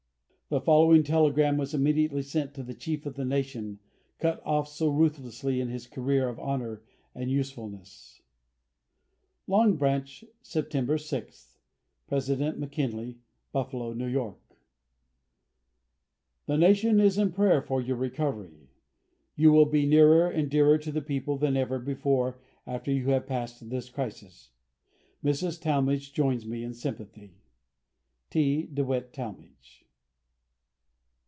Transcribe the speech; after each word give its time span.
The 0.53 0.59
following 0.59 1.03
telegram 1.03 1.55
was 1.55 1.73
immediately 1.73 2.21
sent 2.21 2.53
to 2.55 2.61
the 2.63 2.73
Chief 2.73 3.05
of 3.05 3.13
the 3.15 3.23
Nation, 3.23 3.79
cut 4.19 4.41
off 4.45 4.67
so 4.67 4.89
ruthlessly 4.89 5.61
in 5.61 5.69
his 5.69 5.87
career 5.87 6.27
of 6.27 6.41
honour 6.41 6.81
and 7.15 7.31
usefulness: 7.31 8.21
"Long 9.47 9.77
Branch, 9.77 10.25
September 10.41 10.97
6th. 10.97 11.55
"President 12.09 12.59
McKinley, 12.59 13.19
Buffalo, 13.53 13.91
N.Y. 13.93 14.33
"The 16.47 16.57
Nation 16.57 16.99
is 16.99 17.17
in 17.17 17.31
prayer 17.31 17.61
for 17.61 17.79
your 17.79 17.95
recovery. 17.95 18.71
You 19.37 19.53
will 19.53 19.65
be 19.67 19.85
nearer 19.85 20.27
and 20.29 20.49
dearer 20.51 20.77
to 20.79 20.91
the 20.91 21.01
people 21.01 21.37
than 21.37 21.55
ever 21.55 21.79
before 21.79 22.39
after 22.67 22.91
you 22.91 23.07
have 23.11 23.25
passed 23.25 23.69
this 23.69 23.87
crisis. 23.87 24.49
Mrs. 25.23 25.61
Talmage 25.61 26.11
joins 26.11 26.45
me 26.45 26.61
in 26.65 26.73
sympathy. 26.73 27.35
"T. 28.29 28.63
DEWITT 28.63 29.13
TALMAGE." 29.13 29.77